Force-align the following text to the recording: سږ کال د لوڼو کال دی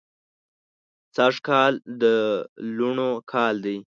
سږ 1.15 1.35
کال 1.47 1.73
د 2.01 2.03
لوڼو 2.77 3.11
کال 3.31 3.55
دی 3.65 3.77